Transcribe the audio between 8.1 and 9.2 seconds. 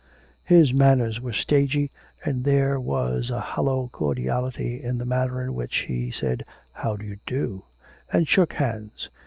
and shook hands.